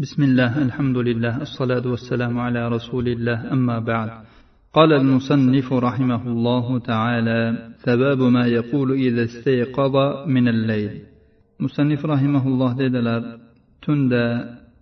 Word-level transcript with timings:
بسم 0.00 0.22
الله 0.22 0.62
الحمد 0.62 0.96
لله 0.96 1.42
الصلاة 1.42 1.84
والسلام 1.84 2.38
على 2.38 2.68
رسول 2.68 3.08
الله 3.08 3.52
أما 3.52 3.78
بعد. 3.78 4.10
قال 4.72 4.92
المصنف 4.92 5.72
رحمه 5.72 6.22
الله 6.26 6.78
تعالى 6.78 7.40
ثباب 7.84 8.20
ما 8.22 8.46
يقول 8.46 8.92
إذا 8.92 9.24
استيقظ 9.24 9.94
من 10.26 10.48
الليل. 10.48 11.02
مصنف 11.60 12.06
رحمه 12.06 12.44
الله 12.48 12.70
dedilar 12.76 13.22
tunda 13.84 14.24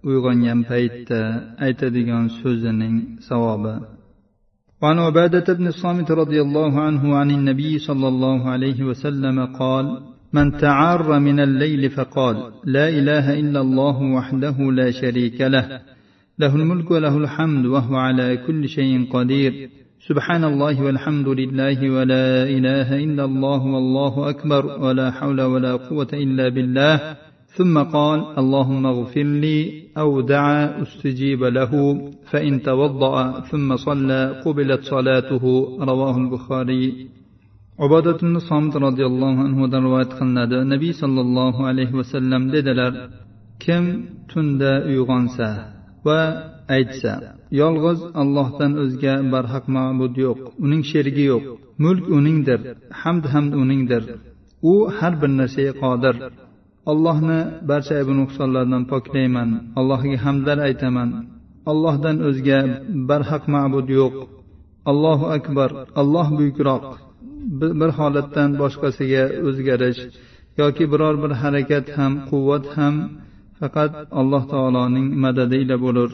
uyg'ongan 0.06 0.62
paytda 0.70 1.22
aytadigan 1.66 2.30
so'zining 2.38 3.18
savobi. 3.18 3.74
وعن 4.82 4.98
عبادة 4.98 5.54
بن 5.54 5.66
الصامت 5.66 6.10
رضي 6.10 6.40
الله 6.42 6.80
عنه 6.80 7.16
عن 7.16 7.30
النبي 7.30 7.78
صلى 7.78 8.08
الله 8.08 8.50
عليه 8.50 8.84
وسلم 8.84 9.46
قال 9.46 9.86
من 10.32 10.58
تعار 10.58 11.18
من 11.18 11.40
الليل 11.40 11.90
فقال 11.90 12.36
لا 12.64 12.88
إله 12.88 13.40
إلا 13.40 13.60
الله 13.60 14.02
وحده 14.02 14.56
لا 14.72 14.90
شريك 14.90 15.40
له. 15.40 15.80
له 16.38 16.56
الملك 16.56 16.90
وله 16.90 17.16
الحمد 17.18 17.66
وهو 17.66 17.96
على 17.96 18.36
كل 18.46 18.68
شيء 18.68 19.12
قدير. 19.12 19.70
سبحان 20.08 20.44
الله 20.44 20.82
والحمد 20.82 21.28
لله 21.28 21.90
ولا 21.90 22.42
إله 22.42 23.04
إلا 23.04 23.24
الله 23.24 23.66
والله 23.66 24.30
أكبر 24.30 24.66
ولا 24.66 25.10
حول 25.10 25.40
ولا 25.40 25.72
قوة 25.76 26.08
إلا 26.12 26.48
بالله. 26.48 27.16
ثم 27.46 27.78
قال 27.78 28.38
اللهم 28.38 28.86
اغفر 28.86 29.22
لي 29.22 29.82
أو 29.98 30.20
دعا 30.20 30.82
استجيب 30.82 31.44
له. 31.44 32.02
فإن 32.30 32.62
توضأ 32.62 33.40
ثم 33.40 33.76
صلى 33.76 34.42
قبلت 34.44 34.84
صلاته. 34.84 35.44
رواه 35.80 36.16
البخاري. 36.16 37.17
ibodat 37.86 38.20
somit 38.48 38.74
roziyallohu 38.86 39.40
anhudan 39.48 39.82
rivoyat 39.86 40.12
qilinadi. 40.18 40.56
Nabiy 40.72 40.92
sollallohu 41.02 41.60
alayhi 41.70 41.94
vasallam 42.00 42.42
dedilar 42.54 42.92
kim 43.64 43.84
tunda 44.30 44.72
uyg'onsa 44.90 45.48
va 46.06 46.20
aytsa 46.76 47.12
yolg'iz 47.60 48.00
allohdan 48.22 48.72
o'zga 48.82 49.14
barhaq 49.32 49.64
ma'bud 49.76 50.14
yo'q 50.24 50.38
uning 50.64 50.82
sherigi 50.90 51.24
yo'q 51.32 51.44
mulk 51.84 52.04
uningdir 52.18 52.60
hamd 53.02 53.24
hamd 53.32 53.52
uningdir 53.62 54.02
u 54.70 54.74
har 54.98 55.12
bir 55.20 55.30
narsaga 55.40 55.72
qodir. 55.82 56.14
Allohni 56.92 57.40
barcha 57.70 57.92
aybi 58.00 58.12
nuqsonlardan 58.20 58.82
poklayman 58.92 59.50
allohga 59.78 60.18
hamdlar 60.24 60.58
aytaman. 60.68 61.10
Allohdan 61.70 62.16
o'zga 62.28 62.60
barhaq 63.10 63.42
ma'bud 63.54 63.86
yo'q. 63.98 64.14
Allohu 64.90 65.26
akbar 65.36 65.70
alloh 66.00 66.26
buyukroq. 66.38 66.84
Bir 67.80 67.90
holatdan 67.98 68.50
boshqasiga 68.60 69.24
o'zgarish 69.48 70.00
yoki 70.60 70.84
biror 70.92 71.14
bir 71.22 71.32
harakat 71.42 71.86
ham 71.98 72.12
quvvat 72.30 72.64
ham 72.76 72.94
faqat 73.58 73.92
alloh 74.20 74.42
taoloning 74.52 75.06
madadi 75.24 75.56
ila 75.64 75.76
bo'lur. 75.84 76.10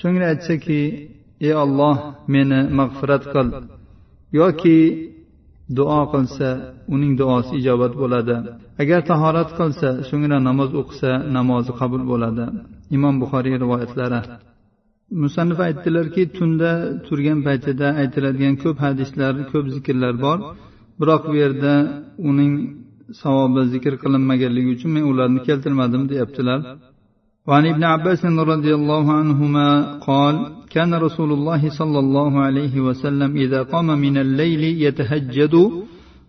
So'ngra 0.00 0.24
aytsaki 0.32 0.80
ey 1.46 1.54
olloh 1.64 1.96
meni 2.34 2.60
mag'firat 2.78 3.24
qil 3.34 3.48
yoki 4.40 4.78
duo 5.78 6.00
qilsa 6.12 6.48
uning 6.94 7.12
duosi 7.20 7.52
ijobat 7.60 7.92
bo'ladi. 8.02 8.36
Agar 8.82 9.00
tahorat 9.10 9.50
qilsa 9.58 9.88
so'ngra 10.08 10.38
namoz 10.48 10.70
o'qisa 10.80 11.10
namozi 11.36 11.72
qabul 11.80 12.02
bo'ladi. 12.10 12.44
Imom 12.96 13.14
buxoriy 13.22 13.54
rivoyatlari. 13.62 14.20
musannif 15.23 15.59
aytdilarki 15.67 16.23
tunda 16.37 16.71
turgan 17.07 17.39
paytida 17.47 17.87
aytiladigan 18.01 18.55
ko'p 18.63 18.77
hadislar 18.85 19.33
ko'p 19.51 19.65
zikrlar 19.75 20.13
bor 20.25 20.37
biroq 20.99 21.23
bu 21.29 21.35
yerda 21.43 21.73
uning 22.29 22.53
savobi 23.21 23.61
zikr 23.73 23.93
qilinmaganligi 24.03 24.69
uchun 24.75 24.91
men 24.95 25.03
ularni 25.11 25.39
keltirmadim 25.47 26.03
deyaptilar 26.11 26.61
وعن 27.49 27.65
ابن 27.73 27.83
عباس 27.93 28.21
رضي 28.53 28.71
الله 28.79 29.05
عنهما 29.19 29.67
قال 30.09 30.35
كان 30.75 30.91
رسول 31.05 31.29
الله 31.37 31.61
صلى 31.79 31.99
الله 32.05 32.31
عليه 32.47 32.75
وسلم 32.87 33.31
إذا 33.45 33.61
قام 33.73 33.87
من 34.05 34.15
الليل 34.25 34.63
يتهجد 34.85 35.55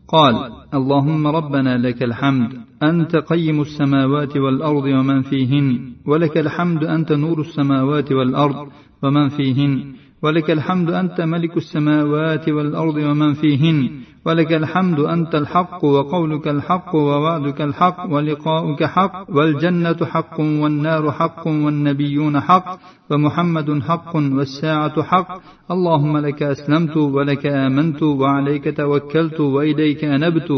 قال 0.08 0.52
اللهم 0.74 1.28
ربنا 1.28 1.78
لك 1.78 2.04
الحمد. 2.04 2.50
أنت 2.84 3.16
قيم 3.16 3.62
السماوات 3.62 4.38
والأرض 4.38 4.84
ومن 4.84 5.22
فيهن. 5.22 5.80
ولك 6.08 6.38
الحمد 6.38 6.84
أنت 6.84 7.12
نور 7.12 7.42
السماوات 7.42 8.12
والأرض 8.12 8.68
ومن 9.04 9.30
فيهن. 9.30 9.94
ولك 10.24 10.52
الحمد 10.52 10.90
أنت 10.90 11.22
ملك 11.22 11.58
السماوات 11.58 12.50
والأرض 12.50 12.96
ومن 12.96 13.34
فيهن. 13.34 13.90
ولك 14.26 14.54
الحمد 14.54 15.00
أنت 15.00 15.36
الحق 15.36 15.86
وقولك 15.86 16.48
الحق 16.48 16.96
ووعدك 16.96 17.62
الحق 17.62 18.06
ولقاؤك 18.12 18.84
حق 18.84 19.26
والجنة 19.30 20.06
حق 20.06 20.40
والنار 20.40 21.12
حق 21.12 21.48
والنبيون 21.48 22.40
حق 22.40 22.80
ومحمد 23.12 23.82
حق 23.82 24.16
والساعة 24.16 25.04
حق. 25.04 25.42
اللهم 25.72 26.18
لك 26.18 26.44
أسلمت 26.44 26.98
ولك 26.98 27.46
آمنت 27.46 28.04
وعليك 28.04 28.78
توكلت 28.78 29.40
وإليك 29.40 30.04
أنبت. 30.04 30.52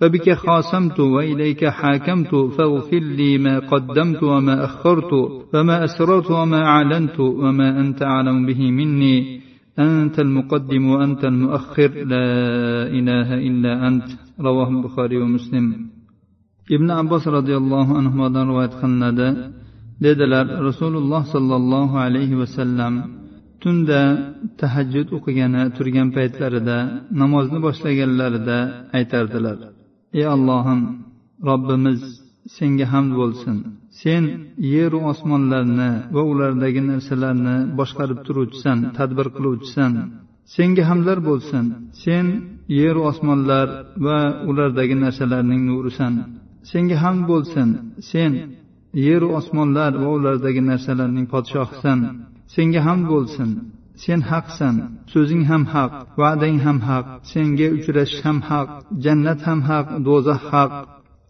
فبك 0.00 0.32
خاصمت 0.32 1.00
وإليك 1.00 1.64
حاكمت 1.64 2.34
فاغفر 2.34 2.98
لي 2.98 3.38
ما 3.38 3.58
قدمت 3.58 4.22
وما 4.22 4.64
أخرت 4.64 5.12
وما 5.54 5.84
أسررت 5.84 6.30
وما 6.30 6.60
أعلنت 6.64 7.20
وما 7.20 7.80
أنت 7.80 8.02
أعلم 8.02 8.46
به 8.46 8.70
مني. 8.70 9.40
أنت 9.78 10.20
المقدم 10.20 10.86
وأنت 10.90 11.24
المؤخر. 11.24 11.90
لا 12.12 12.28
إله 12.98 13.28
إلا 13.48 13.88
أنت. 13.88 14.08
رواه 14.40 14.68
البخاري 14.68 15.16
ومسلم. 15.16 15.66
ابن 16.72 16.90
عباس 16.90 17.28
رضي 17.28 17.56
الله 17.56 17.96
عنهما 17.96 18.44
رواية 18.44 18.66
قلنده 18.82 19.50
dedilar 20.04 20.46
rasululloh 20.68 21.22
sollallohu 21.34 21.96
alayhi 22.06 22.36
vasallam 22.42 22.94
tunda 23.62 24.00
tahajjud 24.60 25.08
o'qigani 25.16 25.62
turgan 25.76 26.08
paytlarida 26.16 26.78
namozni 27.20 27.58
boshlaganlarida 27.66 28.58
aytardilar 28.98 29.75
ey 30.18 30.26
allohim 30.34 30.80
robbimiz 31.48 32.02
senga 32.56 32.86
hamd 32.92 33.12
bo'lsin. 33.20 33.56
Sen 34.00 34.24
yeru 34.74 34.98
osmonlarni 35.12 35.90
va 36.14 36.22
ulardagi 36.32 36.82
narsalarni 36.90 37.56
boshqarib 37.78 38.20
turuvchisan 38.26 38.78
tadbir 38.98 39.28
qiluvchisan. 39.36 39.92
Senga 40.54 40.82
hamdlar 40.90 41.18
bo'lsin. 41.28 41.64
Sen 42.04 42.26
yeru 42.80 43.00
osmonlar 43.10 43.68
va 44.06 44.18
ulardagi 44.50 44.96
narsalarning 45.04 45.62
nurisan. 45.70 46.14
Senga 46.70 46.96
hamd 47.04 47.22
bo'lsin. 47.30 47.68
Sen 48.10 48.32
yeru 49.06 49.28
osmonlar 49.38 49.92
va 50.02 50.08
ulardagi 50.16 50.62
narsalarning 50.70 51.26
podshohisan. 51.34 51.98
Senga 52.54 52.80
hamd 52.86 53.04
bo'lsin. 53.12 53.50
Sen 54.04 54.20
haqsan 54.30 54.74
so'zing 55.12 55.42
ham 55.50 55.64
haq 55.74 55.92
va'dang 56.20 56.58
ham 56.66 56.78
haq 56.88 57.06
senga 57.30 57.66
uchrashish 57.76 58.22
ham 58.26 58.38
haq 58.48 58.68
jannat 59.04 59.40
ham 59.46 59.60
haq 59.70 59.86
do'zax 60.06 60.42
haq 60.52 60.70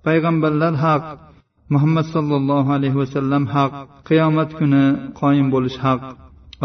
payg'ambarlar 0.07 0.75
haq 0.85 1.03
muhammad 1.75 2.07
sollallohu 2.15 2.71
alayhi 2.77 2.99
vasallam 3.03 3.45
haq 3.55 3.73
qiyomat 4.09 4.51
kuni 4.59 4.85
qoyim 5.21 5.47
bo'lish 5.55 5.79
haq. 5.87 6.01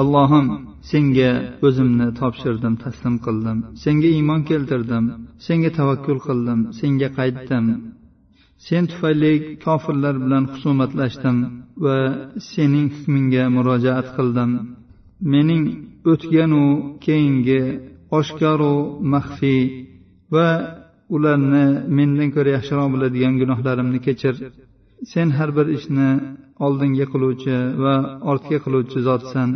Allohim 0.02 0.46
senga 0.92 1.32
o'zimni 1.68 2.08
topshirdim 2.20 2.74
taslim 2.84 3.16
qildim. 3.26 3.58
Senga 3.84 4.10
iymon 4.18 4.42
keltirdim 4.50 5.06
senga 5.46 5.70
tavakkul 5.80 6.20
qildim 6.28 6.60
senga 6.80 7.10
qaytdim. 7.20 7.66
Sen 8.68 8.84
tufayli 8.92 9.34
kofirlar 9.66 10.16
bilan 10.24 10.44
husumatlashdim 10.54 11.38
va 11.84 11.98
sening 12.52 12.88
hukmingga 12.96 13.44
murojaat 13.56 14.08
qildim. 14.18 14.52
Mening 15.34 15.64
o'tganu 16.13 16.65
keyingi 17.07 17.63
oshkoru 18.19 18.75
maxfiy 19.13 19.63
va 20.35 20.49
ularni 21.15 21.67
mendan 21.97 22.29
ko'ra 22.35 22.51
yaxshiroq 22.57 22.89
biladigan 22.95 23.35
gunohlarimni 23.41 23.99
kechir 24.07 24.35
sen 25.13 25.29
har 25.37 25.51
bir 25.57 25.67
ishni 25.79 26.09
oldinga 26.67 27.07
qiluvchi 27.13 27.57
va 27.83 27.95
ortga 28.31 28.59
qiluvchi 28.65 28.99
zotsan 29.09 29.51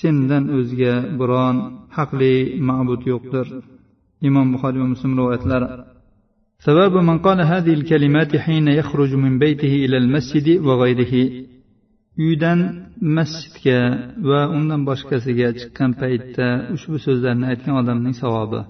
sendan 0.00 0.44
o'zga 0.58 0.94
biron 1.20 1.56
haqli 1.96 2.34
ma'bud 2.68 3.02
yo'qdir 3.12 3.46
imom 4.28 4.46
buxoriy 4.54 4.80
va 4.82 4.88
muslim 4.94 5.12
rivoyatlari 5.20 5.68
ثواب 6.66 6.94
من 7.08 7.18
قال 7.26 7.40
هذه 7.52 7.72
الكلمات 7.78 8.36
حين 8.36 8.66
يخرج 8.68 9.14
من 9.14 9.32
بيته 9.38 9.72
إلى 9.84 9.96
المسجد 10.02 10.48
وغيره 10.66 11.14
uydan 12.24 12.60
masjidga 13.16 13.78
va 14.28 14.40
undan 14.56 14.80
boshqasiga 14.88 15.48
chiqqan 15.60 15.90
paytda 16.02 16.48
ushbu 16.74 16.96
so'zlarni 17.06 17.44
aytgan 17.52 17.74
odamning 17.82 18.16
savobi 18.22 18.62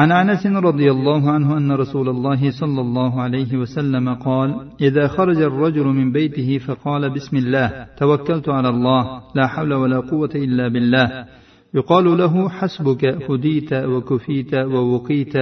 عن 0.00 0.12
انس 0.12 0.46
رضي 0.46 0.90
الله 0.90 1.30
عنه 1.30 1.56
ان 1.56 1.72
رسول 1.72 2.08
الله 2.08 2.50
صلى 2.50 2.80
الله 2.80 3.12
عليه 3.22 3.56
وسلم 3.56 4.14
قال 4.14 4.48
اذا 4.80 5.04
خرج 5.08 5.36
الرجل 5.50 5.86
من 5.98 6.12
بيته 6.12 6.58
فقال 6.58 7.02
بسم 7.10 7.36
الله 7.36 7.86
توكلت 7.98 8.48
على 8.48 8.68
الله 8.68 9.02
لا 9.34 9.46
حول 9.46 9.72
ولا 9.74 10.00
قوه 10.00 10.30
الا 10.34 10.68
بالله 10.68 11.26
يقال 11.74 12.18
له 12.18 12.48
حسبك 12.48 13.04
هديت 13.04 13.72
وكفيت 13.72 14.54
ووقيت 14.54 15.34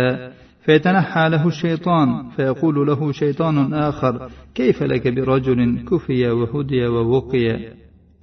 فيتنحى 0.65 1.29
له 1.29 1.47
الشيطان 1.47 2.09
فيقول 2.37 2.87
له 2.87 3.13
شيطان 3.13 3.75
آخر 3.75 4.31
كيف 4.55 4.83
لك 4.83 5.09
برجل 5.09 5.85
كفي 5.89 6.31
وهدي 6.31 6.87
ووقي 6.87 7.47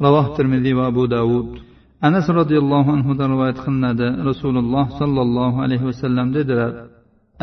رواه 0.02 0.26
الترمذي 0.32 0.74
وأبو 0.74 1.06
داود 1.06 1.60
anas 2.08 2.28
roziyallohu 2.40 2.90
anhudan 2.98 3.30
rivoyat 3.34 3.60
qilinadi 3.66 4.08
rasululloh 4.30 4.86
sollallohu 5.00 5.58
alayhi 5.66 5.86
vasallam 5.90 6.28
dedilar 6.38 6.72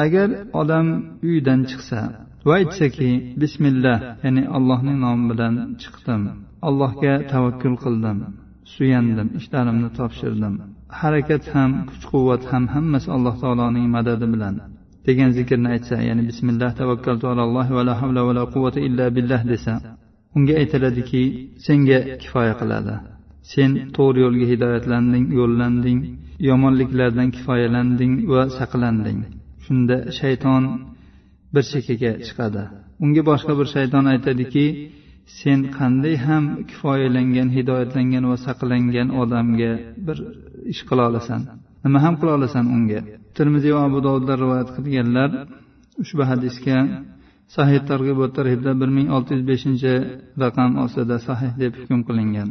agar 0.05 0.29
odam 0.61 0.87
uyidan 1.27 1.61
chiqsa 1.71 2.01
va 2.47 2.53
aytsaki 2.61 3.11
bismillah 3.43 3.99
ya'ni 4.25 4.43
allohning 4.57 4.99
nomi 5.05 5.25
bilan 5.31 5.55
chiqdim 5.83 6.23
allohga 6.69 7.15
tavakkul 7.33 7.77
qildim 7.85 8.19
suyandim 8.75 9.29
ishlarimni 9.39 9.91
topshirdim 9.99 10.55
harakat 11.01 11.45
ham 11.55 11.71
kuch 11.89 12.05
quvvat 12.13 12.43
ham 12.51 12.65
hammasi 12.75 13.09
alloh 13.17 13.35
taoloning 13.43 13.87
madadi 13.97 14.27
bilan 14.35 14.55
degan 15.08 15.30
zikrni 15.38 15.68
aytsa 15.76 15.96
ya'ni 16.08 16.24
bismillah 16.30 16.70
tavakkaltu 16.80 17.26
alalloh 17.34 17.68
va 17.78 17.82
la 17.90 17.94
havla 18.02 18.22
va 18.28 18.34
la 18.40 18.44
quvvata 18.54 18.80
illa 18.88 19.06
billah 19.16 19.42
desa 19.52 19.74
unga 20.36 20.54
aytiladiki 20.62 21.24
senga 21.66 22.00
kifoya 22.22 22.54
qiladi. 22.62 22.96
Sen 23.52 23.72
to'g'ri 23.96 24.20
yo'lga 24.26 24.46
hidoyatlanding 24.52 25.26
yo'llanding 25.40 26.00
yomonliklardan 26.50 27.30
kifoyalanding 27.36 28.14
va 28.34 28.44
saqlanding. 28.60 29.20
Shunda 29.66 29.98
shayton 30.20 30.64
bir 31.54 31.64
chekkaga 31.72 32.12
chiqadi. 32.28 32.64
Unga 33.04 33.22
boshqa 33.30 33.54
bir 33.60 33.68
shayton 33.76 34.06
aytadiki 34.14 34.66
sen 35.40 35.60
qanday 35.78 36.16
ham 36.28 36.44
kifoyalangan 36.70 37.50
hidoyatlangan 37.58 38.24
va 38.32 38.38
saqlangan 38.48 39.08
odamga 39.22 39.72
bir 40.08 40.18
ish 40.74 40.82
qila 40.90 41.04
olasan. 41.10 41.42
nima 41.85 41.99
ham 42.05 42.15
qila 42.21 42.31
olasan 42.39 42.67
unga 42.77 43.01
termiziy 43.37 43.73
va 43.77 43.83
abu 43.89 43.99
dovudlar 44.07 44.37
rivoyat 44.45 44.69
qilganlar 44.77 45.31
ushbu 46.03 46.23
hadisga 46.31 46.77
sahih 47.57 47.81
targ'ib 47.91 48.17
va 48.23 48.29
tarhibda 48.39 48.73
bir 48.81 48.91
ming 48.97 49.09
olti 49.17 49.31
yuz 49.37 49.45
beshinchi 49.51 49.93
raqam 50.43 50.71
ostida 50.85 51.17
sahih 51.29 51.53
deb 51.63 51.73
hukm 51.81 52.01
qilingan 52.09 52.49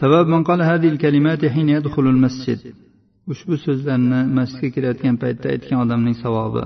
sabab 0.00 0.26
man 0.32 0.42
qala 0.48 0.62
hadhihi 0.70 0.96
kalimati 1.04 1.46
hina 1.54 1.72
yadkhulu 1.78 2.08
al-masjid 2.14 2.60
ushbu 3.32 3.54
so'zlarni 3.66 4.20
masjidga 4.38 4.68
kirayotgan 4.74 5.14
paytda 5.22 5.46
aytgan 5.54 5.78
odamning 5.84 6.16
savobi 6.24 6.64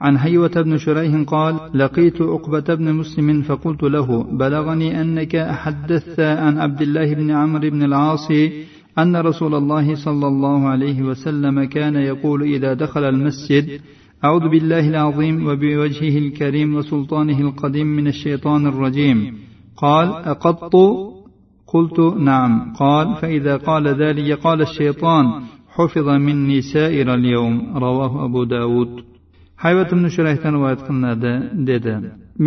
عن 0.00 0.18
حيوة 0.18 0.54
بن 0.66 0.78
شريح 0.86 1.12
قال 1.34 1.54
لقيت 1.74 2.18
عقبة 2.22 2.68
بن 2.74 2.92
مسلم 3.00 3.42
فقلت 3.48 3.82
له 3.82 4.08
بلغني 4.42 5.00
أنك 5.00 5.34
حدثت 5.62 6.20
عن 6.20 6.54
عبد 6.58 6.80
الله 6.86 7.14
بن 7.14 7.30
عمرو 7.30 7.70
بن 7.70 7.82
العاص 7.82 8.28
أن 8.99 9.15
رسول 9.15 9.55
الله 9.55 9.95
صلى 9.95 10.27
الله 10.27 10.67
عليه 10.67 11.01
وسلم 11.01 11.63
كان 11.63 11.95
يقول 11.95 12.43
إذا 12.43 12.73
دخل 12.73 13.03
المسجد 13.03 13.81
أعوذ 14.23 14.49
بالله 14.49 14.89
العظيم 14.89 15.47
وبوجهه 15.47 16.17
الكريم 16.17 16.75
وسلطانه 16.75 17.39
القديم 17.39 17.87
من 17.87 18.07
الشيطان 18.07 18.67
الرجيم. 18.67 19.33
قال 19.77 20.07
أقط 20.07 20.75
قلت 21.67 21.99
نعم. 21.99 22.73
قال 22.73 23.15
فإذا 23.15 23.57
قال 23.57 23.87
ذلك 23.87 24.39
قال 24.39 24.61
الشيطان 24.61 25.25
حفظ 25.69 26.07
مني 26.09 26.61
سائر 26.61 27.13
اليوم. 27.13 27.77
رواه 27.77 28.25
أبو 28.25 28.43
داود. 28.43 29.11
hayvat 29.63 29.89
ibn 29.95 30.05
shurayhdan 30.15 30.53
rivoyat 30.57 30.81
qilinadi 30.87 31.33
dedi 31.69 31.93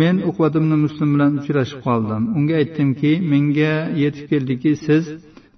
men 0.01 0.15
uqvat 0.29 0.53
ibn 0.59 0.71
muslim 0.85 1.09
bilan 1.15 1.31
uchrashib 1.39 1.79
qoldim 1.87 2.23
unga 2.37 2.55
aytdimki 2.61 3.11
menga 3.31 3.75
yetib 4.03 4.25
keldiki 4.31 4.71
siz 4.85 5.03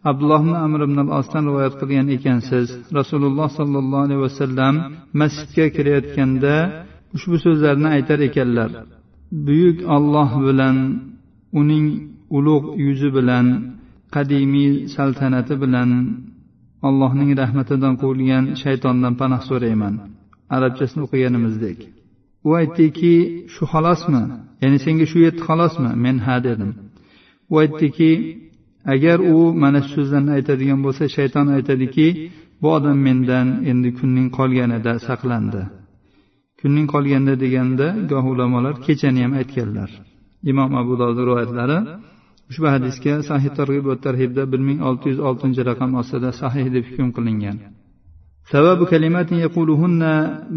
abdulloh 0.09 0.41
ibn 0.45 0.53
amr 0.65 0.79
ibn 0.87 0.97
al 1.05 1.11
osdan 1.19 1.43
rivoyat 1.49 1.73
qilgan 1.81 2.07
ekansiz. 2.17 2.67
Rasululloh 2.99 3.49
sollallohu 3.59 4.03
alayhi 4.07 4.23
vasallam 4.27 4.75
masjidga 5.21 5.65
kirayotganda 5.75 6.55
ushbu 7.15 7.35
so'zlarni 7.45 7.87
aytar 7.95 8.19
ekanlar. 8.29 8.69
Buyuk 9.45 9.77
olloh 9.95 10.29
bilan 10.47 10.77
uning 11.59 11.85
ulug' 12.37 12.67
yuzi 12.85 13.09
bilan 13.17 13.45
qadimiy 14.15 14.71
saltanati 14.95 15.55
bilan 15.63 15.89
allohning 16.87 17.31
rahmatidan 17.41 17.93
quvilgan 18.01 18.43
shaytondan 18.61 19.13
panoh 19.21 19.41
so'rayman. 19.49 19.93
Arabchasini 20.55 21.01
o'qiganimizdek. 21.05 21.77
U 22.47 22.49
aytdiki 22.61 23.13
shu 23.53 23.63
xolosmi 23.73 24.23
ya'ni 24.61 24.77
senga 24.85 25.05
shu 25.11 25.17
yetdi 25.25 25.41
xolosmi 25.49 25.91
men 26.03 26.17
ha 26.25 26.35
dedim. 26.47 26.71
U 27.53 27.55
aytdiki 27.63 28.11
agar 28.94 29.18
u 29.34 29.36
mana 29.62 29.80
shu 29.82 29.90
so'zlarni 29.94 30.30
aytadigan 30.38 30.80
bo'lsa 30.86 31.04
shayton 31.16 31.46
aytadiki 31.56 32.06
bu 32.62 32.68
odam 32.76 32.98
mendan 33.06 33.48
endi 33.70 33.90
kunning 33.98 34.28
qolganida 34.38 34.92
saqlandi 35.06 35.62
kunning 36.60 36.86
qolganda 36.94 37.34
deganda 37.44 37.86
goh 38.10 38.24
ulamolar 38.32 38.74
kechani 38.86 39.20
ham 39.24 39.32
aytganlar 39.40 39.90
imom 40.50 40.70
abu 40.80 40.92
dovud 41.00 41.18
rivoyatlari 41.26 41.78
ushbu 42.50 42.66
hadisga 42.74 43.14
sahih 43.30 43.50
targ'ib 43.58 43.84
va 43.90 43.96
tarhibda 44.06 44.42
bir 44.52 44.60
ming 44.68 44.78
olti 44.88 45.06
yuz 45.12 45.20
oltinchi 45.28 45.62
raqam 45.70 45.90
ostida 46.00 46.30
sahih 46.42 46.66
deb 46.74 46.84
hukm 46.90 47.08
qilingan 47.18 47.58
ثواب 48.52 48.80
كلمات 48.92 49.30
يقولهن 49.46 50.02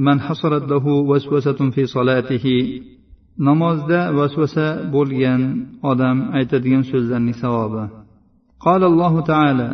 من 0.07 0.17
حصلت 0.27 0.63
له 0.73 0.85
وسوسة 1.09 1.59
في 1.75 1.83
صلاته 1.95 2.45
namozda 3.47 3.99
vasvasa 4.17 4.67
bo'lgan 4.95 5.41
odam 5.91 6.17
aytadigan 6.37 6.83
so'zlarning 6.91 7.37
savobi 7.43 7.83
قال 8.65 8.83
الله 8.83 9.13
تعالى 9.31 9.69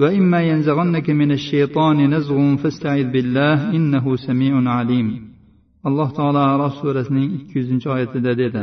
وإما 0.00 0.40
ينزغنك 0.50 1.10
من 1.10 1.30
الشيطان 1.32 2.14
نزغ 2.14 2.56
فاستعذ 2.56 3.06
بالله 3.14 3.56
إنه 3.76 4.16
سميع 4.16 4.54
عليم 4.78 5.32
alloh 5.88 6.08
taolo 6.18 6.40
arof 6.54 6.74
surasining 6.80 7.28
ikki 7.38 7.54
yuzinchi 7.60 7.88
oyatida 7.94 8.32
dedi 8.42 8.62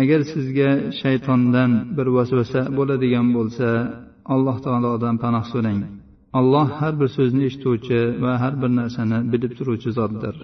agar 0.00 0.20
sizga 0.32 0.70
shaytondan 1.00 1.70
bir 1.96 2.06
vasvasa 2.16 2.60
bo'ladigan 2.78 3.26
bo'lsa 3.36 3.68
alloh 4.34 4.56
taolodan 4.66 5.14
panoh 5.22 5.44
so'rang 5.52 5.80
alloh 6.38 6.66
har 6.80 6.94
bir 7.00 7.08
so'zni 7.16 7.42
eshituvchi 7.48 8.00
va 8.22 8.32
har 8.42 8.54
bir 8.62 8.70
narsani 8.80 9.18
bilib 9.32 9.52
turuvchi 9.58 9.90
zotdir 9.98 10.36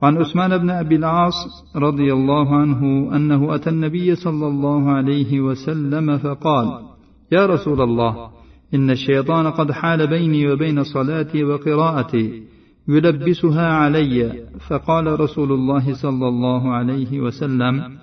وعن 0.00 0.14
عثمان 0.22 0.52
بن 0.62 0.70
أبي 0.82 0.96
العاص 1.02 1.38
رضي 1.86 2.08
الله 2.18 2.48
عنه 2.62 2.80
أنه 3.16 3.40
أتى 3.54 3.70
النبي 3.74 4.08
صلى 4.24 4.46
الله 4.52 4.82
عليه 4.98 5.30
وسلم 5.46 6.06
فقال 6.24 6.68
يا 7.31 7.45
رسول 7.45 7.81
الله 7.81 8.29
إن 8.73 8.89
الشيطان 8.89 9.47
قد 9.47 9.71
حال 9.71 10.07
بيني 10.07 10.51
وبين 10.51 10.83
صلاتي 10.83 11.43
وقراءتي 11.43 12.43
يلبسها 12.87 13.67
علي. 13.67 14.43
فقال 14.69 15.19
رسول 15.19 15.51
الله 15.51 15.93
صلى 15.93 16.27
الله 16.27 16.71
عليه 16.71 17.19
وسلم 17.19 17.97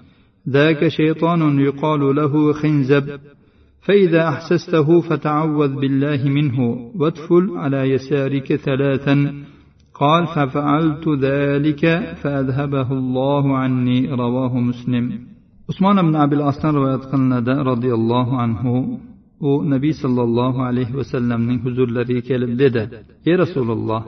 ذاك 0.49 0.89
شيطان 0.89 1.61
يقال 1.61 2.17
له 2.17 2.53
خنزب. 2.53 3.21
فإذا 3.81 4.29
أحسسته 4.29 5.01
فتعوذ 5.01 5.77
بالله 5.81 6.29
منه 6.29 6.91
وادفل 6.97 7.51
على 7.56 7.91
يسارك 7.91 8.56
ثلاثا. 8.56 9.35
قال 9.94 10.27
ففعلت 10.27 11.08
ذلك 11.08 12.15
فأذهبه 12.23 12.93
الله 12.93 13.56
عني. 13.56 14.11
رواه 14.11 14.58
مسلم. 14.58 15.13
عثمان 15.70 16.03
بن 16.03 16.17
أبي 16.17 16.37
قلنا 17.13 17.63
رضي 17.63 17.94
الله 17.94 18.37
عنه. 18.37 18.99
U 19.49 19.51
nabiy 19.73 19.95
sollallohu 20.03 20.61
alayhi 20.71 20.95
vasallamning 21.01 21.59
huzurlariga 21.67 22.23
kelib 22.31 22.53
dedi 22.63 22.83
ey 23.29 23.35
rasululloh 23.43 24.03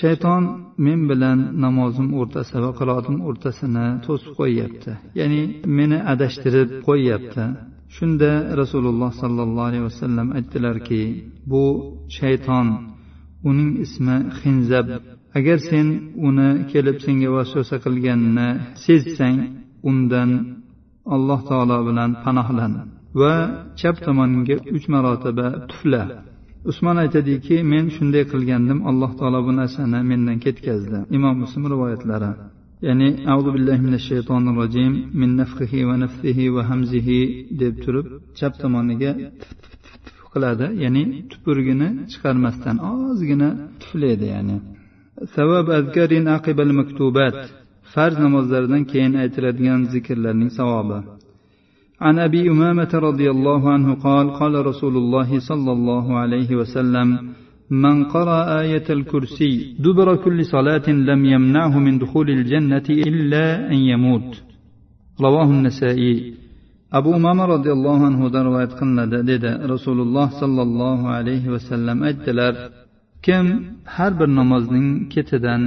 shayton 0.00 0.42
men 0.86 1.00
bilan 1.10 1.38
namozim 1.64 2.08
o'rtasi 2.20 2.54
va 2.64 2.70
qiroatim 2.78 3.16
o'rtasini 3.28 3.86
to'sib 4.06 4.32
qo'yyapti. 4.40 4.90
Ya'ni 5.20 5.42
meni 5.78 5.98
adashtirib 6.12 6.68
qo'yyapti. 6.88 7.44
Shunda 7.96 8.30
rasululloh 8.60 9.10
sollallohu 9.22 9.68
alayhi 9.70 9.86
vasallam 9.90 10.28
aytdilarki 10.38 11.02
bu 11.50 11.64
shayton 12.18 12.66
uning 13.48 13.70
ismi 13.84 14.16
hinzab 14.42 14.86
agar 15.38 15.58
sen 15.70 15.86
uni 16.28 16.50
kelib 16.72 16.96
senga 17.04 17.28
vasvasa 17.36 17.76
qilganini 17.84 18.48
sezsang 18.84 19.38
undan 19.90 20.30
alloh 21.14 21.40
taolo 21.50 21.76
bilan 21.88 22.10
panohlan. 22.24 22.72
Va 23.20 23.32
chap 23.80 23.96
tomonga 24.06 24.56
uch 24.76 24.86
marotaba 24.92 25.46
tufla. 25.70 26.02
Usmon 26.70 26.96
aytadiki 27.04 27.56
men 27.72 27.84
shunday 27.96 28.24
qilgandim 28.32 28.78
alloh 28.90 29.10
taolo 29.18 29.40
bu 29.46 29.52
narsani 29.60 29.98
mendan 30.10 30.38
ketkazdi. 30.44 30.98
Imom 31.16 31.34
muslim 31.42 31.64
rivoyatlari. 31.72 32.30
Ya'ni 32.86 33.08
auzu 33.32 33.50
billahi 33.56 33.80
minash 33.86 34.06
shaytonir 34.10 34.54
rojim 34.60 34.92
min 35.20 35.30
nafhihi 35.40 35.80
va 35.88 35.94
nafsihi 36.04 36.44
va 36.54 36.62
hamzihi 36.70 37.20
deb 37.60 37.74
turib 37.84 38.06
chap 38.38 38.52
tomoniga 38.62 39.12
qiladi. 40.32 40.66
Ya'ni 40.84 41.02
tupurgini 41.30 41.88
chiqarmasdan 42.12 42.76
ozgina 42.92 43.48
tuflaydi 43.80 44.26
ya'ni. 44.34 44.56
Savob 45.34 45.66
azkarin 45.78 46.26
aqibal 46.36 46.72
maktubat 46.80 47.36
farz 47.92 48.16
namozlaridan 48.24 48.82
keyin 48.92 49.14
aytiladigan 49.22 49.80
zikrlarning 49.92 50.50
savobi. 50.58 50.98
عن 52.01 52.19
ابي 52.27 52.41
امامه 52.51 52.91
رضي 52.93 53.27
الله 53.35 53.61
عنه 53.73 53.89
قال 54.07 54.25
قال 54.39 54.53
رسول 54.65 54.95
الله 54.97 55.39
صلى 55.49 55.71
الله 55.71 56.05
عليه 56.21 56.55
وسلم 56.55 57.07
من 57.71 58.03
قرأ 58.03 58.59
آية 58.61 58.87
الكرسي 58.89 59.53
دبر 59.79 60.15
كل 60.15 60.45
صلاة 60.45 60.87
لم 60.89 61.21
يمنعه 61.25 61.79
من 61.79 61.93
دخول 62.03 62.29
الجنة 62.29 62.87
إلا 62.89 63.45
أن 63.73 63.79
يموت 63.91 64.31
رواه 65.25 65.49
النسائي 65.57 66.41
abu 66.91 67.09
umama 67.09 67.47
roziyallohu 67.47 68.03
anhudan 68.09 68.43
rivoyat 68.47 68.73
qilinadi 68.79 69.17
dedi 69.31 69.51
rasululloh 69.73 70.27
sollallohu 70.41 71.05
alayhi 71.17 71.51
vasallam 71.55 71.97
aytdilar 72.09 72.53
kim 73.25 73.45
har 73.95 74.11
bir 74.19 74.29
namozning 74.39 74.87
ketidan 75.13 75.61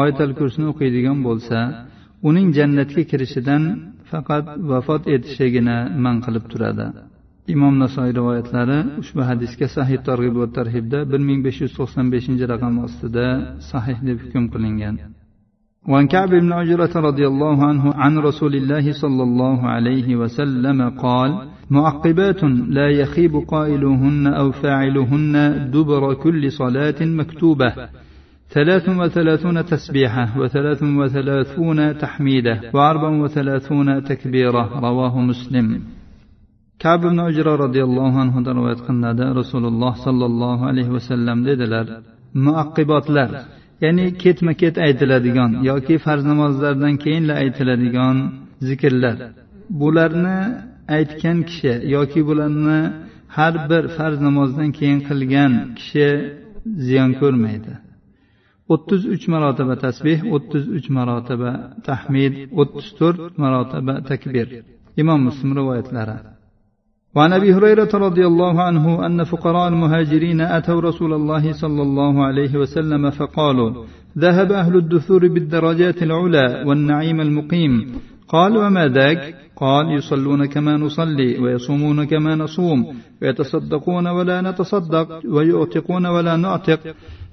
oyatal 0.00 0.32
kursini 0.38 0.66
o'qiydigan 0.72 1.18
bo'lsa 1.26 1.58
uning 2.28 2.46
jannatga 2.58 3.02
kirishidan 3.10 3.62
faqat 4.10 4.44
vafot 4.70 5.02
etishigina 5.14 5.76
man 6.04 6.16
qilib 6.24 6.44
turadi 6.52 6.86
imom 7.54 7.74
nasoiy 7.84 8.12
rivoyatlari 8.18 8.78
ushbu 9.02 9.22
hadisga 9.30 9.66
sahih 9.76 9.98
targ'ib 10.08 10.34
va 10.42 10.46
tarhibda 10.58 10.98
bir 11.10 11.20
ming 11.28 11.40
besh 11.46 11.58
yuz 11.64 11.72
to'qson 11.78 12.06
beshinchi 12.14 12.44
raqam 12.52 12.74
ostida 12.86 13.26
sahih 13.70 13.98
deb 14.08 14.18
hukm 14.24 14.44
qilingan 14.54 14.96
وعن 15.90 16.06
كعب 16.06 16.28
بن 16.28 16.52
عجرة 16.52 16.94
رضي 17.08 17.26
الله 17.26 17.66
عنه 17.66 17.84
عن 17.94 18.18
رسول 18.18 18.54
الله 18.60 18.92
صلى 18.92 19.22
الله 19.22 19.58
عليه 19.74 20.16
وسلم 20.16 20.78
قال 21.04 21.30
معقبات 21.70 22.44
لا 22.78 22.88
يخيب 23.00 23.34
قائلهن 23.36 24.26
أو 24.26 24.52
فاعلهن 24.52 25.34
دبر 25.74 26.14
كل 26.14 26.52
صلاة 26.52 27.00
مكتوبة 27.00 27.70
ثلاث 28.56 28.88
وثلاثون 28.88 29.64
تسبيحة 29.64 30.24
وثلاث 30.40 30.82
وثلاثون 30.82 31.98
تحميدة 31.98 32.54
وأربع 32.74 33.08
وثلاثون 33.08 34.04
تكبيرة 34.04 34.62
رواه 34.86 35.14
مسلم 35.20 35.66
kab 36.82 37.00
ibn 37.04 37.18
ujro 37.28 37.52
roziyallohu 37.64 38.16
anhudan 38.24 38.54
rivoyat 38.58 38.80
qilinadi 38.86 39.24
rasululloh 39.40 39.92
sollallohu 40.06 40.62
alayhi 40.70 40.92
vasallam 40.96 41.38
dedilar 41.48 41.86
muaqqibotlar 42.46 43.30
ya'ni 43.84 44.06
ketma 44.22 44.52
ket 44.62 44.76
aytiladigan 44.86 45.50
yoki 45.70 45.94
farz 46.04 46.22
namozlardan 46.30 46.94
keyinla 47.04 47.34
aytiladigan 47.42 48.16
zikrlar 48.68 49.16
bularni 49.80 50.38
aytgan 50.96 51.38
kishi 51.48 51.72
yoki 51.96 52.20
bularni 52.28 52.80
har 53.36 53.54
bir 53.70 53.84
farz 53.96 54.18
namozdan 54.26 54.70
keyin 54.78 55.00
qilgan 55.08 55.52
kishi 55.78 56.08
ziyon 56.86 57.10
ko'rmaydi 57.20 57.72
O'ttiz 58.73 59.01
uch 59.13 59.25
marotaba 59.33 59.75
tasbeh 59.85 60.19
o'ttiz 60.35 60.65
uch 60.77 60.87
marotaba 60.97 61.51
tahmid 61.87 62.33
o'ttiz 62.61 62.87
to'rt 62.99 63.33
marotaba 63.43 63.93
takbir. 64.09 64.47
Imom 65.01 65.19
muslim 65.27 65.49
rivoyatlari. 65.59 66.17
وعن 67.15 67.33
ابي 67.33 67.53
هريره 67.53 67.89
رضي 68.07 68.25
الله 68.31 68.61
عنه 68.61 69.05
ان 69.05 69.23
فقراء 69.23 69.67
المهاجرين 69.67 70.41
اتوا 70.41 70.81
رسول 70.81 71.13
الله 71.13 71.51
صلى 71.51 71.81
الله 71.81 72.25
عليه 72.25 72.53
وسلم 72.61 73.09
فقالوا 73.09 73.85
ذهب 74.17 74.51
أهل 74.51 74.75
الدثور 74.75 75.27
بالدرجات 75.27 76.03
العلى 76.03 76.63
والنعيم 76.67 77.21
المقيم 77.21 77.73
قال 78.29 78.57
وما 78.57 78.87
ذاك؟ 78.87 79.35
قال 79.55 79.97
يصلون 79.97 80.45
كما 80.45 80.77
نصلي 80.77 81.39
ويصومون 81.39 82.03
كما 82.03 82.35
نصوم 82.35 82.85
ويتصدقون 83.21 84.07
ولا 84.07 84.41
نتصدق 84.41 85.21
ويعتقون 85.25 86.05
ولا 86.05 86.35
نعتق. 86.37 86.79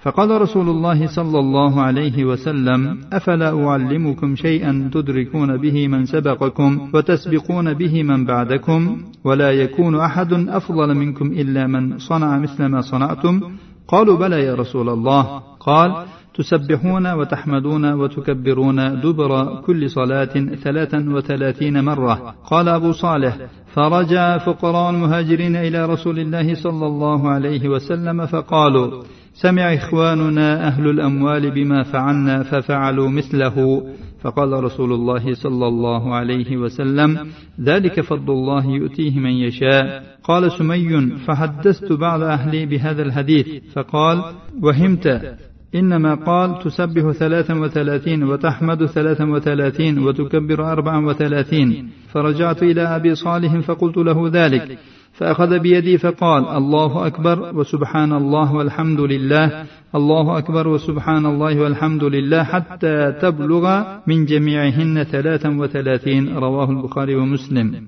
فقال 0.02 0.40
رسول 0.40 0.68
الله 0.68 1.06
صلى 1.06 1.38
الله 1.38 1.80
عليه 1.80 2.24
وسلم 2.24 3.00
أفلا 3.12 3.66
أعلمكم 3.66 4.36
شيئا 4.36 4.90
تدركون 4.94 5.56
به 5.56 5.88
من 5.88 6.04
سبقكم 6.04 6.90
وتسبقون 6.94 7.74
به 7.74 8.02
من 8.02 8.24
بعدكم 8.24 8.96
ولا 9.24 9.50
يكون 9.50 10.00
أحد 10.00 10.32
أفضل 10.32 10.94
منكم 10.94 11.26
إلا 11.26 11.66
من 11.66 11.98
صنع 11.98 12.38
مثل 12.38 12.66
ما 12.66 12.80
صنعتم؟ 12.80 13.40
قالوا 13.88 14.16
بلى 14.18 14.44
يا 14.44 14.54
رسول 14.54 14.88
الله. 14.88 15.42
قال 15.60 16.06
تسبحون 16.36 17.12
وتحمدون 17.12 17.92
وتكبرون 17.92 19.00
دبر 19.00 19.60
كل 19.60 19.90
صلاة 19.90 20.54
ثلاثا 20.62 21.06
وثلاثين 21.08 21.84
مرة. 21.84 22.34
قال 22.50 22.68
أبو 22.68 22.92
صالح 22.92 23.36
فرجع 23.66 24.38
فقراء 24.38 24.90
المهاجرين 24.90 25.56
إلى 25.56 25.86
رسول 25.86 26.18
الله 26.18 26.54
صلى 26.54 26.86
الله 26.86 27.28
عليه 27.28 27.68
وسلم 27.68 28.26
فقالوا 28.26 29.02
سمع 29.34 29.74
إخواننا 29.74 30.66
أهل 30.66 30.90
الأموال 30.90 31.50
بما 31.50 31.82
فعلنا 31.82 32.42
ففعلوا 32.42 33.08
مثله. 33.08 33.86
فقال 34.20 34.64
رسول 34.64 34.92
الله 34.92 35.34
صلى 35.34 35.66
الله 35.66 36.14
عليه 36.14 36.56
وسلم 36.56 37.18
ذلك 37.60 38.00
فضل 38.00 38.32
الله 38.32 38.66
يؤتيه 38.66 39.18
من 39.18 39.30
يشاء. 39.30 40.02
قال 40.24 40.52
سمي 40.52 41.06
فحدثت 41.26 41.92
بعض 41.92 42.22
أهلي 42.22 42.66
بهذا 42.66 43.02
الحديث. 43.02 43.46
فقال 43.74 44.22
وهمت. 44.62 45.36
إنما 45.76 46.14
قال 46.14 46.58
تسبح 46.58 47.10
ثلاثا 47.10 47.54
وثلاثين 47.54 48.22
وتحمد 48.22 48.86
ثلاثا 48.86 49.24
وثلاثين 49.24 49.98
وتكبر 49.98 50.72
أربعا 50.72 51.06
وثلاثين. 51.06 51.88
فرجعت 52.08 52.62
إلى 52.62 52.82
أبي 52.82 53.14
صالح 53.14 53.58
فقلت 53.58 53.96
له 53.96 54.28
ذلك. 54.28 54.78
فأخذ 55.12 55.58
بيدي 55.58 55.98
فقال 55.98 56.48
الله 56.48 57.06
أكبر 57.06 57.56
وسبحان 57.56 58.12
الله 58.12 58.54
والحمد 58.54 59.00
لله. 59.00 59.64
الله 59.94 60.38
أكبر 60.38 60.68
وسبحان 60.68 61.26
الله 61.26 61.60
والحمد 61.60 62.04
لله 62.04 62.42
حتى 62.42 63.12
تبلغ 63.22 63.82
من 64.06 64.24
جميعهن 64.24 65.02
ثلاثا 65.02 65.48
وثلاثين. 65.48 66.38
رواه 66.38 66.70
البخاري 66.70 67.14
ومسلم. 67.14 67.86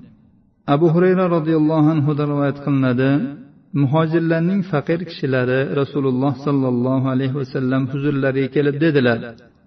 أبو 0.69 0.87
هريرة 0.87 1.27
رضي 1.27 1.55
الله 1.55 1.89
عنه 1.89 2.13
رواية 2.19 2.51
قلنا 2.51 2.93
muhojirlarning 3.81 4.61
faqir 4.71 4.99
kishilari 5.09 5.59
rasululloh 5.81 6.33
sollallohu 6.45 7.07
alayhi 7.13 7.35
vasallam 7.41 7.83
huzurlariga 7.91 8.49
kelib 8.55 8.75
dedilar. 8.85 9.19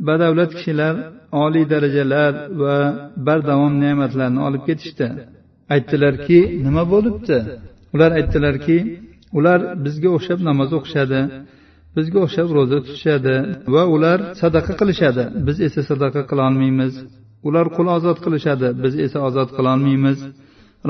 Badavlat 0.09 0.51
kishilar 0.59 0.95
oliy 1.45 1.65
darajalar 1.73 2.33
va 2.63 2.77
bardavom 3.27 3.73
ne'matlarni 3.85 4.41
olib 4.49 4.63
ketishdi. 4.69 5.07
Aytdilarki 5.75 6.41
nima 6.67 6.85
bo'libdi? 6.93 7.39
Ular 7.95 8.11
aytdilarki 8.19 8.79
ular 9.39 9.61
bizga 9.85 10.09
o'xshab 10.17 10.39
namoz 10.49 10.71
o'qishadi 10.79 11.21
bizga 11.97 12.19
o'xshab 12.27 12.49
ro'za 12.57 12.79
tutishadi 12.85 13.35
va 13.75 13.83
ular 13.95 14.19
sadaqa 14.43 14.73
qilishadi. 14.81 15.25
Biz 15.47 15.57
esa 15.67 15.81
sadaqa 15.91 16.23
qilolmaymiz 16.31 16.95
ular 17.49 17.67
qul 17.77 17.87
ozod 17.97 18.19
qilishadi 18.25 18.69
biz 18.83 18.95
esa 19.07 19.19
ozod 19.29 19.49
qilolmaymiz 19.57 20.19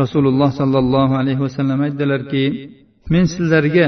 rasululloh 0.03 0.51
sollallohu 0.61 1.15
alayhi 1.21 1.43
vasallam 1.47 1.79
aytdilarki 1.87 2.45
men 3.13 3.25
sizlarga 3.35 3.87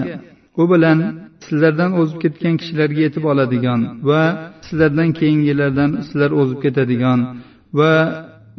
u 0.61 0.65
bilan 0.73 0.99
sizlardan 1.47 1.91
o'zib 2.01 2.19
ketgan 2.25 2.55
kishilarga 2.61 3.01
yetib 3.07 3.25
oladigan 3.33 3.81
va 4.09 4.23
sizlardan 4.67 5.11
keyingilardan 5.19 5.91
sizlar 6.07 6.31
o'zib 6.41 6.59
ketadigan 6.65 7.19
va 7.79 7.93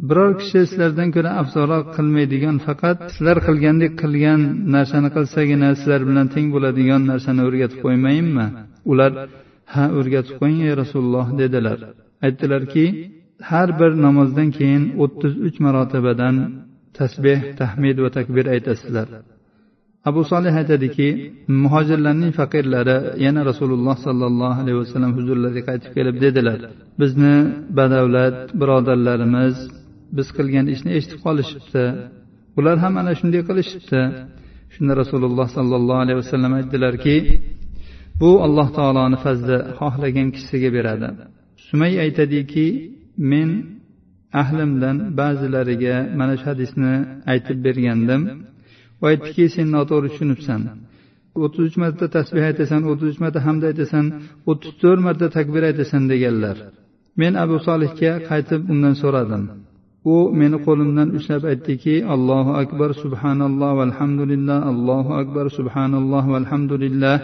biror 0.08 0.32
kishi 0.40 0.60
sizlardan 0.70 1.08
ko'ra 1.16 1.30
afzalroq 1.42 1.84
qilmaydigan 1.96 2.56
faqat 2.66 2.98
sizlar 3.14 3.38
qilgandek 3.46 3.92
qilgan 4.02 4.40
narsani 4.74 5.08
qilsagina 5.16 5.68
sizlar 5.80 6.00
bilan 6.08 6.26
teng 6.34 6.48
bo'ladigan 6.54 7.02
narsani 7.12 7.40
o'rgatib 7.48 7.78
qo'ymayinmi? 7.84 8.46
Ular 8.90 9.12
ha 9.74 9.84
o'rgatib 9.98 10.34
qo'ying 10.40 10.60
ey 10.68 10.74
rasululloh 10.82 11.26
dedilar. 11.40 11.78
Aytdilarki 12.26 12.84
har 13.50 13.68
bir 13.80 13.90
namozdan 14.06 14.48
keyin 14.58 14.82
o'ttiz 15.02 15.32
uch 15.46 15.56
marotabadan 15.64 16.36
tasbeh 16.98 17.40
tahmid 17.60 17.96
va 18.04 18.10
takbir 18.18 18.44
aytasizlar. 18.54 19.08
Abu 20.08 20.20
solih 20.32 20.52
aytadiki 20.60 21.08
muhojirlarning 21.62 22.32
faqirlari 22.40 22.96
yana 23.26 23.40
rasululloh 23.50 23.96
sollallohu 24.06 24.56
alayhi 24.62 24.78
vasallam 24.82 25.12
huzurlariga 25.18 25.62
qaytib 25.68 25.90
kelib 25.96 26.16
dedilar 26.24 26.58
bizni 27.00 27.34
badavlat 27.78 28.36
birodarlarimiz 28.60 29.56
biz 30.16 30.28
qilgan 30.36 30.66
ishni 30.74 30.90
eshitib 30.98 31.20
qolishibdi. 31.26 31.84
Ular 32.58 32.76
ham 32.84 32.94
ana 33.00 33.12
shunday 33.20 33.42
qilishibdi. 33.48 34.00
Shunda 34.74 34.92
rasululloh 35.02 35.46
sollallohu 35.56 36.00
alayhi 36.04 36.18
vasallam 36.22 36.52
aytdilarki 36.60 37.16
bu 38.20 38.30
alloh 38.46 38.68
taoloni 38.78 39.18
fazli 39.24 39.56
xohlagan 39.78 40.28
kishisiga 40.34 40.70
beradi. 40.76 41.08
Sumay 41.66 41.92
aytadiki 42.04 42.66
men 43.30 43.48
ahlimdan 44.42 44.96
ba'zilariga 45.20 45.96
mana 46.18 46.34
shu 46.40 46.46
hadisni 46.50 46.92
aytib 47.32 47.58
bergandim. 47.66 48.22
Va 49.00 49.06
aytdiki 49.12 49.44
sen 49.54 49.66
noto'g'ri 49.76 50.08
tushunibsan. 50.12 50.62
o'ttiz 51.44 51.62
uch 51.68 51.76
marta 51.82 52.06
tasbeh 52.16 52.44
aytasan 52.50 52.82
o'ttiz 52.90 53.08
uch 53.12 53.20
marta 53.24 53.38
hamd 53.46 53.62
aytasan 53.70 54.06
o'ttiz 54.50 54.72
to'rt 54.82 55.00
marta 55.06 55.26
takbir 55.36 55.62
aytasan 55.70 56.02
deganlar. 56.12 56.56
Men 57.20 57.32
abu 57.44 57.56
solihga 57.66 58.12
qaytib 58.30 58.60
undan 58.72 58.94
so'radim. 59.02 59.44
U 60.12 60.16
meni 60.40 60.58
qo'limdan 60.66 61.08
ushlab 61.18 61.42
aytdiki 61.52 61.94
allohu 62.14 62.52
akbar 62.62 62.90
subhanalloh 63.02 63.70
valhamdulillah 63.82 64.58
allohu 64.72 65.12
akbar 65.22 65.46
subhanalloh 65.58 66.24
valhamdulillah 66.34 67.16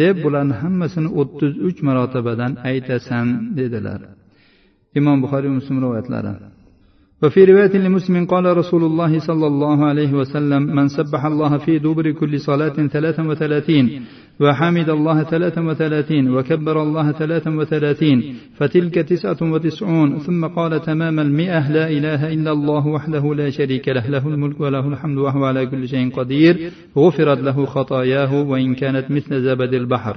deb 0.00 0.14
bularni 0.24 0.54
hammasini 0.62 1.08
o'ttiz 1.20 1.52
uch 1.68 1.78
marotabadan 1.86 2.52
aytasan 2.70 3.26
dedilar. 3.58 4.00
Imom 4.98 5.16
buxoriy 5.22 5.52
muslim 5.58 5.76
rivoyatlari. 5.84 6.32
وفي 7.22 7.44
رواية 7.44 7.76
لمسلم 7.76 8.26
قال 8.26 8.56
رسول 8.56 8.84
الله 8.84 9.18
صلى 9.18 9.46
الله 9.46 9.84
عليه 9.84 10.12
وسلم 10.12 10.62
من 10.62 10.88
سبح 10.88 11.24
الله 11.24 11.58
في 11.58 11.78
دبر 11.78 12.10
كل 12.10 12.40
صلاة 12.40 12.86
ثلاثا 12.94 13.22
وثلاثين 13.22 14.02
وحمد 14.40 14.88
الله 14.88 15.22
ثلاثا 15.22 15.60
وثلاثين 15.60 16.30
وكبر 16.30 16.82
الله 16.82 17.12
ثلاثا 17.12 17.50
وثلاثين 17.50 18.34
فتلك 18.54 18.94
تسعة 18.94 19.36
وتسعون 19.42 20.18
ثم 20.18 20.46
قال 20.46 20.82
تمام 20.82 21.20
المئة 21.20 21.72
لا 21.72 21.90
إله 21.90 22.32
إلا 22.34 22.52
الله 22.52 22.86
وحده 22.86 23.34
لا 23.34 23.50
شريك 23.50 23.88
له 23.88 24.06
له 24.06 24.28
الملك 24.28 24.60
وله 24.60 24.88
الحمد 24.88 25.18
وهو 25.18 25.44
على 25.44 25.66
كل 25.66 25.88
شيء 25.88 26.10
قدير 26.10 26.70
غفرت 26.96 27.38
له 27.38 27.64
خطاياه 27.64 28.42
وإن 28.42 28.74
كانت 28.74 29.10
مثل 29.10 29.42
زبد 29.42 29.74
البحر. 29.74 30.16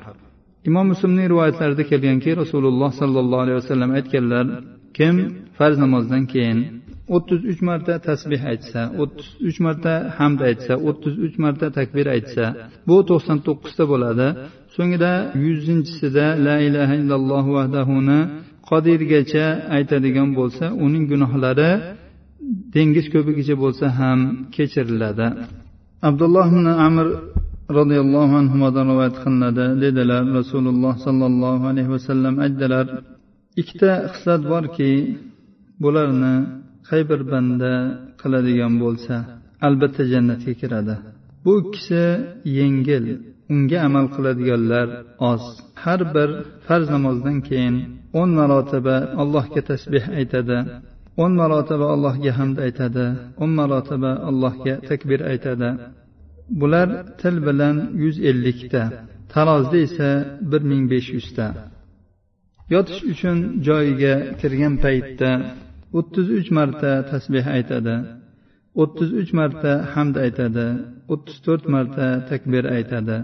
imom 0.69 0.87
muslimning 0.93 1.27
rivoyatlarida 1.33 1.83
kelganki 1.89 2.35
rasululloh 2.41 2.89
sollallohu 3.01 3.41
alayhi 3.43 3.57
vasallam 3.61 3.89
aytganlar 3.97 4.45
kim 4.97 5.15
farz 5.57 5.77
namozdan 5.83 6.23
keyin 6.33 6.59
o'ttiz 7.15 7.41
uch 7.51 7.61
marta 7.67 7.93
tasbeh 8.07 8.41
aytsa 8.51 8.81
o'ttiz 9.01 9.27
uch 9.47 9.57
marta 9.65 9.93
hamd 10.17 10.39
aytsa 10.49 10.73
o'ttiz 10.89 11.15
uch 11.25 11.35
marta 11.43 11.67
takbir 11.77 12.05
aytsa 12.15 12.43
bu 12.87 12.95
to'qson 13.09 13.37
to'qqizta 13.47 13.83
bo'ladi. 13.91 14.27
So'ngra 14.75 15.13
yuzinchisida 15.45 16.25
la 16.45 16.55
ilaha 16.67 16.93
illalloh 17.01 17.45
vahdahuni 17.57 18.19
qodirgacha 18.69 19.45
aytadigan 19.77 20.29
bo'lsa 20.39 20.65
uning 20.85 21.03
gunohlari 21.11 21.71
dengiz 22.75 23.05
ko'pigicha 23.13 23.55
bo'lsa 23.63 23.85
ham 23.99 24.19
kechiriladi. 24.55 25.27
Abdulloh 26.09 26.45
ibn 26.53 26.67
amir 26.87 27.07
roziyallohu 27.77 28.33
anhudan 28.41 28.85
rivoyat 28.91 29.15
qilinadi. 29.23 29.65
Dedilar 29.83 30.23
rasululloh 30.39 30.93
sollallohu 31.05 31.63
alayhi 31.71 31.91
vasallam 31.95 32.33
aytdilar 32.45 32.85
ikkita 33.61 33.91
xislat 34.13 34.41
borki 34.53 34.91
bularni 35.83 36.35
qay 36.87 37.01
bir 37.09 37.21
banda 37.31 37.73
qiladigan 38.21 38.73
bo'lsa 38.83 39.15
albatta 39.67 40.03
jannatga 40.13 40.53
kiradi. 40.61 40.95
Bu 41.45 41.51
ikkisi 41.61 42.03
yengil 42.57 43.05
unga 43.53 43.77
amal 43.87 44.05
qiladiganlar 44.15 44.87
oz. 45.31 45.43
Har 45.83 46.01
bir 46.15 46.29
farz 46.67 46.87
namozdan 46.95 47.37
keyin 47.47 47.75
o'n 48.19 48.29
marotaba 48.39 48.95
allohga 49.21 49.61
tasbeh 49.69 50.05
aytadi 50.19 50.57
o'n 51.23 51.31
marotaba 51.41 51.85
allohga 51.95 52.31
hamd 52.39 52.57
aytadi 52.65 53.05
o'n 53.43 53.51
marotaba 53.59 54.11
allohga 54.29 54.73
takbir 54.89 55.19
aytadi. 55.31 55.69
Bular 56.59 56.87
til 57.21 57.35
bilan 57.47 57.75
yuz 58.03 58.17
ellikta 58.29 58.83
tarozda 59.33 59.77
esa 59.87 60.09
bir 60.51 60.61
ming 60.71 60.83
besh 60.91 61.09
yuzta. 61.17 61.47
Yotish 62.73 63.01
uchun 63.13 63.37
joyiga 63.67 64.13
kirgan 64.39 64.73
paytda 64.83 65.31
o'ttiz 65.97 66.27
uch 66.39 66.49
marta 66.57 66.91
tasbeh 67.11 67.45
aytadi 67.57 67.95
o'ttiz 68.81 69.09
uch 69.21 69.31
marta 69.39 69.71
hamd 69.93 70.15
aytadi 70.25 70.65
o'ttiz 71.13 71.37
to'rt 71.45 71.65
marta 71.73 72.05
takbir 72.29 72.63
aytadi. 72.77 73.17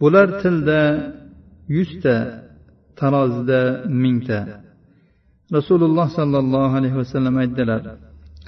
Bular 0.00 0.28
tilda 0.42 0.80
yuzta 1.76 2.16
tarozida 3.00 3.60
mingta. 4.02 4.40
Rasululloh 5.56 6.08
sollallohu 6.18 6.74
alayhi 6.80 6.96
vasallam 7.02 7.34
aytdilar 7.42 7.82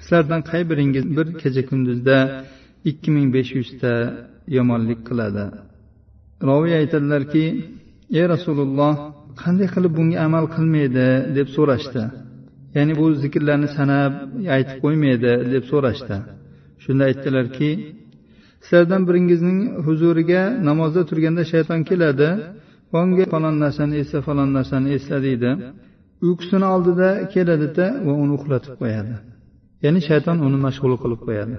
sizlardan 0.00 0.42
qay 0.50 0.62
biringiz 0.70 1.04
bir 1.16 1.26
kecha 1.42 1.62
kunduzda 1.70 2.16
ikki 2.90 3.08
ming 3.16 3.28
besh 3.36 3.50
yuzta 3.58 3.92
yomonlik 4.56 5.00
qiladi? 5.08 5.44
Roviy 6.48 6.74
aytadilarki 6.82 7.44
ey 8.18 8.24
rasululloh 8.34 8.94
qanday 9.42 9.68
qilib 9.74 9.92
bunga 9.98 10.18
amal 10.26 10.44
qilmaydi? 10.54 11.06
deb 11.36 11.48
so'rashdi. 11.56 12.02
Ya'ni 12.76 12.92
bu 13.00 13.06
zikrlarni 13.22 13.68
sanab 13.78 14.12
aytib 14.56 14.76
qo'ymaydi 14.84 15.32
deb 15.52 15.64
so'rashdi. 15.70 16.16
Shunda 16.84 17.02
aytdilarki 17.10 17.70
sizlardan 18.66 19.02
biringizning 19.08 19.58
huzuriga 19.86 20.42
namozda 20.68 21.02
turganda 21.10 21.42
shayton 21.52 21.80
keladi. 21.88 22.28
Va 22.92 22.98
unga 23.06 23.24
falon 23.32 23.56
narsani 23.64 23.94
esla 24.02 24.18
falon 24.28 24.50
narsani 24.58 24.88
esla 24.96 25.16
deydi. 25.26 25.50
Uyqusini 26.26 26.66
oldida 26.74 27.08
keladida 27.34 27.86
va 28.06 28.12
uni 28.22 28.32
uxlatib 28.38 28.74
qo'yadi. 28.80 29.14
Ya'ni 29.84 30.00
shayton 30.08 30.36
uni 30.46 30.58
mashg'ul 30.66 30.94
qilib 31.02 31.20
qo'yadi. 31.28 31.56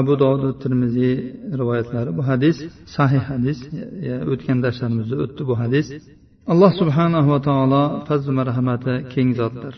Abu 0.00 0.12
dovud 0.22 0.56
termiziy 0.62 1.14
rivoyatlari 1.60 2.10
bu 2.18 2.22
hadis 2.30 2.56
sahih 2.96 3.22
hadis 3.32 3.58
o'tgan 4.32 4.58
darslarimizda 4.64 5.16
o'tdi 5.24 5.42
bu 5.50 5.54
hadis. 5.62 5.86
Alloh 6.52 6.72
subhanahu 6.80 7.28
va 7.34 7.40
taolo 7.48 7.82
fazl 8.08 8.30
marhamati 8.40 8.94
keng 9.12 9.30
zotdir. 9.40 9.74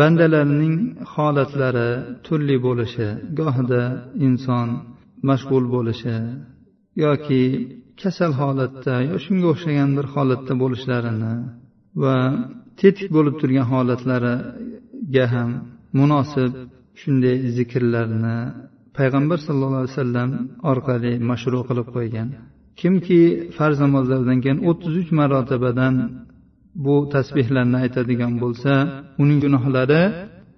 Bandalarning 0.00 0.76
holatlari 1.14 1.90
turli 2.26 2.56
bo'lishi 2.66 3.08
gohida 3.40 3.82
inson 4.26 4.68
mashg'ul 5.28 5.64
bo'lishi 5.74 6.16
yoki 7.04 7.42
kasal 8.00 8.32
holatda 8.40 8.94
yo 9.10 9.16
shunga 9.24 9.46
o'xshagan 9.52 9.90
bir 9.96 10.06
holatda 10.14 10.52
bo'lishlarini 10.62 11.34
va 12.02 12.16
tetik 12.80 13.08
bo'lib 13.16 13.34
turgan 13.40 13.66
holatlariga 13.72 15.24
ham 15.34 15.50
munosib 15.98 16.52
shunday 17.00 17.36
zikrlarni 17.56 18.38
payg'ambar 18.98 19.38
sallallohu 19.46 19.80
alayhi 19.82 19.94
vasallam 19.96 20.30
orqali 20.70 21.12
mashru 21.30 21.60
qilib 21.68 21.88
qo'ygan. 21.96 22.28
Kimki 22.80 23.20
farz 23.56 23.76
namozlardan 23.84 24.38
keyin 24.44 24.58
o'ttiz 24.68 24.94
uch 25.02 25.10
marotabadan 25.20 25.94
bu 26.84 26.94
tasbehlarni 27.14 27.76
aytadigan 27.84 28.32
bo'lsa 28.42 28.72
uning 29.22 29.38
gunohlari 29.44 30.02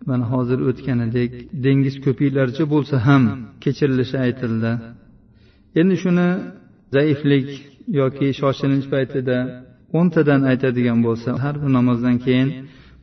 mana 0.08 0.24
hozir 0.32 0.58
o'tganidek 0.68 1.30
dengiz 1.64 1.94
ko'piklarcha 2.04 2.64
bo'lsa 2.74 2.96
ham 3.06 3.22
kechirilishi 3.64 4.16
aytildi. 4.26 4.72
Endi 5.80 5.96
shuni 6.02 6.28
zaiflik 6.94 7.48
yoki 8.00 8.28
shoshilinch 8.40 8.86
paytida 8.94 9.38
o'ntadan 9.98 10.40
aytadigan 10.50 10.98
bo'lsa 11.06 11.30
har 11.42 11.54
bir 11.62 11.70
namozdan 11.78 12.16
keyin 12.24 12.48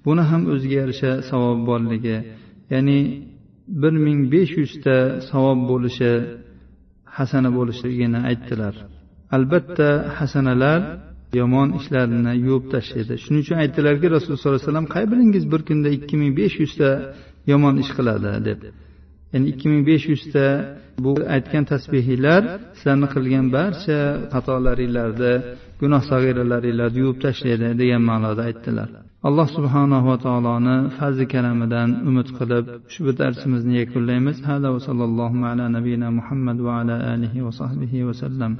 buni 0.05 0.23
ham 0.29 0.41
o'ziga 0.53 0.75
yarasha 0.81 1.11
savob 1.29 1.59
borligi 1.69 2.17
ya'ni 2.73 2.99
bir 3.81 3.93
ming 4.05 4.19
besh 4.33 4.53
yuzta 4.61 4.95
savob 5.29 5.59
bo'lishi 5.71 6.11
hasana 7.17 7.49
bo'lishligini 7.57 8.19
aytdilar. 8.29 8.75
Albatta 9.35 9.89
hasanalar 10.17 10.81
yomon 11.41 11.69
ishlarni 11.79 12.33
yuvib 12.45 12.65
tashlaydi. 12.73 13.13
Shuning 13.23 13.41
uchun 13.45 13.57
aytdilarki 13.63 14.07
rasululloh 14.15 14.41
sollallohu 14.41 14.59
alayhi 14.59 14.69
vasallam 14.69 14.87
qay 14.95 15.05
biringiz 15.11 15.43
bir 15.51 15.61
kunda 15.69 15.89
ikki 15.97 16.15
ming 16.21 16.31
besh 16.39 16.55
yuzta 16.63 16.89
yomon 17.51 17.75
ish 17.83 17.91
qiladi? 17.97 18.31
deb. 18.47 18.59
Ya'ni 19.33 19.45
ikki 19.51 19.65
ming 19.71 19.83
besh 19.89 20.05
yuzta 20.13 20.45
bu 21.05 21.11
aytgan 21.35 21.63
tasbehiylar 21.71 22.41
sizlarni 22.77 23.07
qilgan 23.15 23.45
barcha 23.55 23.99
xatolaringlarni 24.33 25.33
gunoh 25.81 26.01
sag'iralaringlarni 26.11 26.97
yuvib 27.03 27.17
tashlaydi 27.25 27.67
degan 27.81 28.01
ma'noda 28.09 28.41
aytdilar. 28.49 28.89
Alloh 29.27 29.47
subhanahu 29.57 30.05
va 30.11 30.17
taoloni 30.25 30.77
fazli 30.97 31.25
karamidan 31.33 31.89
umid 32.09 32.27
qilib 32.39 32.65
ushbu 32.89 33.11
darsimizni 33.21 33.73
yakunlaymiz. 33.81 34.37
Hada 34.49 34.67
va 34.75 34.79
sallallohu 34.87 35.39
ala 35.51 35.65
nabiyina 35.77 36.09
muhammad 36.19 36.57
va 36.67 36.73
ala 36.81 36.95
alihi 37.13 37.39
va 37.45 37.51
sahbihi 37.61 38.05
vasallam 38.09 38.51